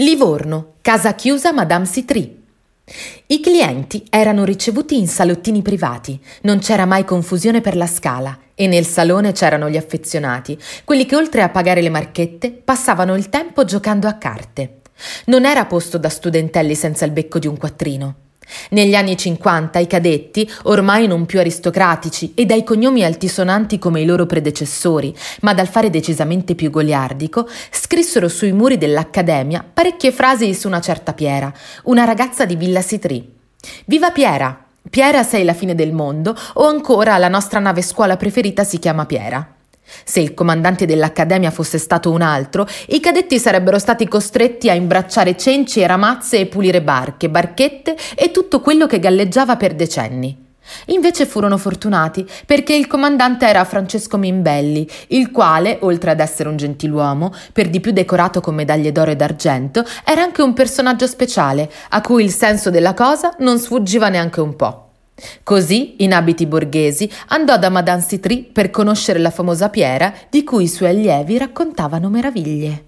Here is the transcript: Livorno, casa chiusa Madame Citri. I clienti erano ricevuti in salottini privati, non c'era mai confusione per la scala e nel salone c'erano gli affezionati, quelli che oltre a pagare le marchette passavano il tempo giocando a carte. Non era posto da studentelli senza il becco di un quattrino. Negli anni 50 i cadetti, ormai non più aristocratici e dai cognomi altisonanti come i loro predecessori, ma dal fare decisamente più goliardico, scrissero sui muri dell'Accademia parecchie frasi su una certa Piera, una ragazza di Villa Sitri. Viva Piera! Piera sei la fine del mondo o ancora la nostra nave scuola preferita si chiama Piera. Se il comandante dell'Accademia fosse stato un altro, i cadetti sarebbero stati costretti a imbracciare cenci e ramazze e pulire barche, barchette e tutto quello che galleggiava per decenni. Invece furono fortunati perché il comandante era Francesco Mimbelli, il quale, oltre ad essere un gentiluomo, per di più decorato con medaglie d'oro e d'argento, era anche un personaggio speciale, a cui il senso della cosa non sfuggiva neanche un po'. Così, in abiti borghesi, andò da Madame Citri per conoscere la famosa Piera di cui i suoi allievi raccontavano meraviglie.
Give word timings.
Livorno, 0.00 0.74
casa 0.80 1.16
chiusa 1.16 1.52
Madame 1.52 1.84
Citri. 1.84 2.44
I 3.26 3.40
clienti 3.40 4.06
erano 4.08 4.44
ricevuti 4.44 4.96
in 4.96 5.08
salottini 5.08 5.60
privati, 5.60 6.20
non 6.42 6.60
c'era 6.60 6.86
mai 6.86 7.04
confusione 7.04 7.60
per 7.60 7.74
la 7.74 7.88
scala 7.88 8.38
e 8.54 8.68
nel 8.68 8.86
salone 8.86 9.32
c'erano 9.32 9.68
gli 9.68 9.76
affezionati, 9.76 10.56
quelli 10.84 11.04
che 11.04 11.16
oltre 11.16 11.42
a 11.42 11.48
pagare 11.48 11.82
le 11.82 11.90
marchette 11.90 12.52
passavano 12.52 13.16
il 13.16 13.28
tempo 13.28 13.64
giocando 13.64 14.06
a 14.06 14.12
carte. 14.12 14.82
Non 15.24 15.44
era 15.44 15.66
posto 15.66 15.98
da 15.98 16.08
studentelli 16.08 16.76
senza 16.76 17.04
il 17.04 17.10
becco 17.10 17.40
di 17.40 17.48
un 17.48 17.56
quattrino. 17.56 18.27
Negli 18.70 18.94
anni 18.94 19.16
50 19.16 19.78
i 19.78 19.86
cadetti, 19.86 20.50
ormai 20.64 21.06
non 21.06 21.26
più 21.26 21.38
aristocratici 21.38 22.32
e 22.34 22.46
dai 22.46 22.64
cognomi 22.64 23.04
altisonanti 23.04 23.78
come 23.78 24.00
i 24.00 24.04
loro 24.04 24.26
predecessori, 24.26 25.14
ma 25.40 25.54
dal 25.54 25.68
fare 25.68 25.90
decisamente 25.90 26.54
più 26.54 26.70
goliardico, 26.70 27.48
scrissero 27.70 28.28
sui 28.28 28.52
muri 28.52 28.78
dell'Accademia 28.78 29.64
parecchie 29.72 30.12
frasi 30.12 30.54
su 30.54 30.66
una 30.66 30.80
certa 30.80 31.12
Piera, 31.12 31.52
una 31.84 32.04
ragazza 32.04 32.44
di 32.44 32.56
Villa 32.56 32.82
Sitri. 32.82 33.36
Viva 33.86 34.10
Piera! 34.10 34.64
Piera 34.88 35.22
sei 35.22 35.44
la 35.44 35.52
fine 35.52 35.74
del 35.74 35.92
mondo 35.92 36.34
o 36.54 36.66
ancora 36.66 37.18
la 37.18 37.28
nostra 37.28 37.60
nave 37.60 37.82
scuola 37.82 38.16
preferita 38.16 38.64
si 38.64 38.78
chiama 38.78 39.04
Piera. 39.04 39.57
Se 40.04 40.20
il 40.20 40.34
comandante 40.34 40.86
dell'Accademia 40.86 41.50
fosse 41.50 41.78
stato 41.78 42.10
un 42.10 42.22
altro, 42.22 42.66
i 42.88 43.00
cadetti 43.00 43.38
sarebbero 43.38 43.78
stati 43.78 44.06
costretti 44.08 44.70
a 44.70 44.74
imbracciare 44.74 45.36
cenci 45.36 45.80
e 45.80 45.86
ramazze 45.86 46.38
e 46.38 46.46
pulire 46.46 46.82
barche, 46.82 47.30
barchette 47.30 47.96
e 48.14 48.30
tutto 48.30 48.60
quello 48.60 48.86
che 48.86 48.98
galleggiava 48.98 49.56
per 49.56 49.74
decenni. 49.74 50.46
Invece 50.86 51.26
furono 51.26 51.56
fortunati 51.56 52.26
perché 52.46 52.74
il 52.74 52.86
comandante 52.86 53.46
era 53.46 53.64
Francesco 53.64 54.16
Mimbelli, 54.18 54.86
il 55.08 55.30
quale, 55.30 55.78
oltre 55.80 56.10
ad 56.10 56.20
essere 56.20 56.48
un 56.48 56.56
gentiluomo, 56.56 57.32
per 57.52 57.68
di 57.68 57.80
più 57.80 57.92
decorato 57.92 58.40
con 58.40 58.54
medaglie 58.54 58.92
d'oro 58.92 59.10
e 59.10 59.16
d'argento, 59.16 59.84
era 60.04 60.22
anche 60.22 60.42
un 60.42 60.52
personaggio 60.52 61.06
speciale, 61.06 61.70
a 61.90 62.00
cui 62.00 62.24
il 62.24 62.32
senso 62.32 62.70
della 62.70 62.94
cosa 62.94 63.34
non 63.38 63.58
sfuggiva 63.58 64.08
neanche 64.08 64.40
un 64.40 64.56
po'. 64.56 64.87
Così, 65.42 66.02
in 66.02 66.12
abiti 66.12 66.46
borghesi, 66.46 67.10
andò 67.28 67.58
da 67.58 67.68
Madame 67.68 68.04
Citri 68.06 68.42
per 68.42 68.70
conoscere 68.70 69.18
la 69.18 69.30
famosa 69.30 69.68
Piera 69.68 70.12
di 70.28 70.44
cui 70.44 70.64
i 70.64 70.68
suoi 70.68 70.90
allievi 70.90 71.38
raccontavano 71.38 72.08
meraviglie. 72.08 72.87